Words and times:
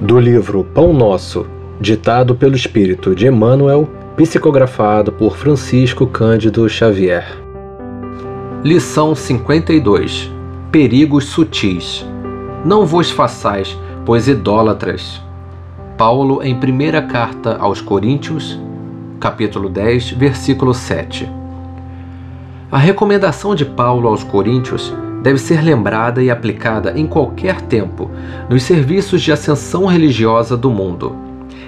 Do 0.00 0.20
livro 0.20 0.62
Pão 0.62 0.92
Nosso, 0.92 1.44
ditado 1.80 2.32
pelo 2.32 2.54
Espírito 2.54 3.16
de 3.16 3.26
Emmanuel, 3.26 3.88
psicografado 4.16 5.10
por 5.10 5.36
Francisco 5.36 6.06
Cândido 6.06 6.68
Xavier. 6.68 7.26
Lição 8.62 9.12
52 9.12 10.30
Perigos 10.70 11.24
sutis. 11.24 12.06
Não 12.64 12.86
vos 12.86 13.10
façais, 13.10 13.76
pois 14.06 14.28
idólatras. 14.28 15.20
Paulo, 15.96 16.44
em 16.44 16.54
primeira 16.60 17.02
carta 17.02 17.56
aos 17.56 17.80
Coríntios, 17.80 18.56
capítulo 19.18 19.68
10, 19.68 20.12
versículo 20.12 20.72
7. 20.72 21.28
A 22.70 22.78
recomendação 22.78 23.52
de 23.52 23.64
Paulo 23.64 24.06
aos 24.06 24.22
Coríntios 24.22 24.94
deve 25.22 25.38
ser 25.38 25.62
lembrada 25.62 26.22
e 26.22 26.30
aplicada 26.30 26.92
em 26.96 27.06
qualquer 27.06 27.60
tempo 27.62 28.10
nos 28.48 28.62
serviços 28.62 29.20
de 29.20 29.32
ascensão 29.32 29.86
religiosa 29.86 30.56
do 30.56 30.70
mundo. 30.70 31.14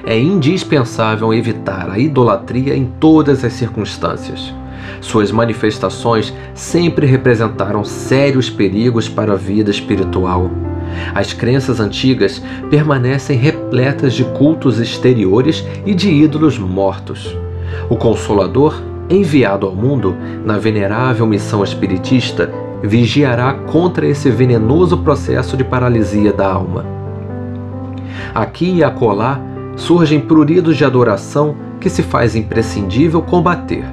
É 0.05 0.19
indispensável 0.19 1.33
evitar 1.35 1.91
a 1.91 1.99
idolatria 1.99 2.75
em 2.75 2.87
todas 2.99 3.45
as 3.45 3.53
circunstâncias. 3.53 4.55
Suas 5.01 5.31
manifestações 5.31 6.33
sempre 6.55 7.07
representaram 7.07 7.85
sérios 7.85 8.49
perigos 8.49 9.09
para 9.09 9.35
a 9.35 9.37
vida 9.37 9.71
espiritual. 9.71 10.51
As 11.15 11.33
crenças 11.33 11.81
antigas 11.81 12.43
permanecem 12.71 13.37
repletas 13.37 14.15
de 14.15 14.25
cultos 14.25 14.79
exteriores 14.81 15.65
e 15.87 15.95
de 15.95 16.11
ídolos 16.11 16.59
mortos. 16.59 17.37
O 17.89 17.97
Consolador, 17.97 18.83
enviado 19.09 19.67
ao 19.67 19.75
mundo 19.75 20.17
na 20.45 20.59
venerável 20.59 21.27
missão 21.27 21.63
espiritista, 21.63 22.51
vigiará 22.83 23.53
contra 23.53 24.07
esse 24.07 24.31
venenoso 24.31 24.99
processo 24.99 25.57
de 25.57 25.65
paralisia 25.65 26.33
da 26.33 26.51
alma. 26.51 26.85
Aqui 28.35 28.77
e 28.77 28.85
acolá 28.85 29.41
surgem 29.77 30.21
pruridos 30.21 30.77
de 30.77 30.85
adoração 30.85 31.57
que 31.81 31.89
se 31.89 32.03
faz 32.03 32.37
imprescindível 32.37 33.23
combater. 33.23 33.85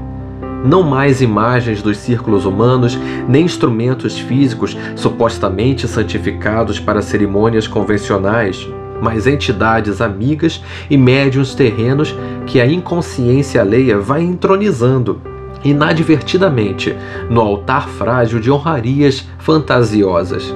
Não 0.66 0.84
mais 0.84 1.22
imagens 1.22 1.82
dos 1.82 1.98
círculos 1.98 2.46
humanos, 2.46 2.98
nem 3.28 3.46
instrumentos 3.46 4.20
físicos 4.20 4.78
supostamente 4.96 5.88
santificados 5.88 6.80
para 6.80 7.02
cerimônias 7.02 7.68
convencionais, 7.68 8.68
mas 9.02 9.28
entidades 9.28 10.02
amigas 10.02 10.62
e 10.90 10.98
médiuns 10.98 11.54
terrenos 11.54 12.16
que 12.46 12.60
a 12.60 12.66
inconsciência 12.66 13.62
alheia 13.62 13.98
vai 14.00 14.24
entronizando 14.24 15.22
inadvertidamente 15.64 16.96
no 17.30 17.42
altar 17.42 17.88
frágil 17.88 18.40
de 18.40 18.52
honrarias 18.52 19.28
fantasiosas. 19.40 20.54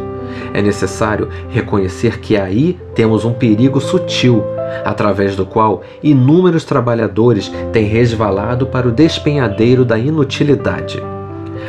É 0.54 0.62
necessário 0.62 1.30
reconhecer 1.50 2.20
que 2.20 2.38
aí 2.38 2.78
temos 2.96 3.26
um 3.26 3.34
perigo 3.34 3.80
sutil, 3.80 4.44
através 4.86 5.36
do 5.36 5.46
qual 5.46 5.84
inúmeros 6.02 6.64
trabalhadores 6.64 7.52
têm 7.72 7.86
resvalado 7.86 8.66
para 8.66 8.88
o 8.88 8.92
despenhadeiro 8.92 9.84
da 9.84 9.98
inutilidade. 9.98 11.02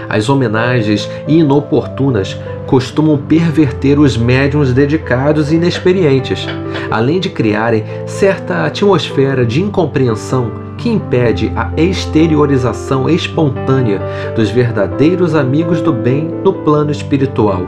As 0.09 0.29
homenagens 0.29 1.09
inoportunas 1.27 2.39
costumam 2.67 3.17
perverter 3.17 3.99
os 3.99 4.17
médiums 4.17 4.73
dedicados 4.73 5.53
e 5.53 5.57
inexperientes, 5.57 6.47
além 6.91 7.21
de 7.21 7.31
criarem 7.31 7.85
certa 8.07 8.65
atmosfera 8.65 9.45
de 9.45 9.61
incompreensão 9.61 10.62
que 10.83 10.89
impede 10.89 11.53
a 11.55 11.71
exteriorização 11.77 13.09
espontânea 13.09 14.01
dos 14.35 14.51
verdadeiros 14.51 15.33
amigos 15.33 15.81
do 15.81 15.93
bem 15.93 16.25
no 16.43 16.53
plano 16.53 16.91
espiritual. 16.91 17.65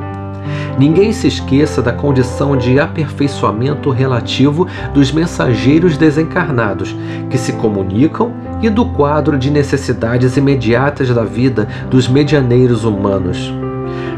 Ninguém 0.77 1.13
se 1.13 1.29
esqueça 1.29 1.81
da 1.81 1.93
condição 1.93 2.57
de 2.57 2.81
aperfeiçoamento 2.81 3.89
relativo 3.91 4.67
dos 4.93 5.13
mensageiros 5.13 5.97
desencarnados 5.97 6.95
que 7.31 7.39
se 7.39 7.53
comunicam 7.53 8.33
e 8.61 8.69
do 8.69 8.85
quadro 8.87 9.39
de 9.39 9.49
necessidades 9.49 10.37
imediatas 10.37 11.09
da 11.11 11.23
vida 11.23 11.69
dos 11.89 12.09
medianeiros 12.09 12.85
humanos. 12.85 13.55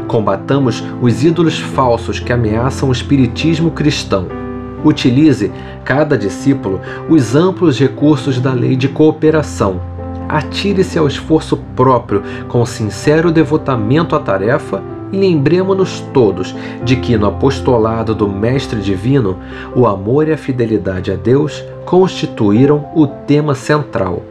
Combatamos 0.07 0.83
os 0.99 1.23
ídolos 1.23 1.59
falsos 1.59 2.19
que 2.19 2.33
ameaçam 2.33 2.89
o 2.89 2.91
espiritismo 2.91 3.69
cristão 3.69 4.46
Utilize, 4.87 5.51
cada 5.83 6.17
discípulo, 6.17 6.79
os 7.09 7.35
amplos 7.35 7.77
recursos 7.79 8.39
da 8.39 8.53
lei 8.53 8.75
de 8.75 8.87
cooperação. 8.87 9.81
Atire-se 10.29 10.97
ao 10.97 11.07
esforço 11.07 11.57
próprio 11.75 12.23
com 12.47 12.65
sincero 12.65 13.31
devotamento 13.31 14.15
à 14.15 14.19
tarefa 14.19 14.81
e 15.11 15.17
lembremos-nos 15.17 16.01
todos 16.13 16.53
de 16.83 16.97
que 16.97 17.17
no 17.17 17.27
apostolado 17.27 18.13
do 18.13 18.27
Mestre 18.27 18.81
Divino, 18.81 19.37
o 19.75 19.87
amor 19.87 20.27
e 20.27 20.33
a 20.33 20.37
fidelidade 20.37 21.11
a 21.11 21.15
Deus 21.15 21.63
constituíram 21.85 22.89
o 22.93 23.07
tema 23.07 23.55
central. 23.55 24.21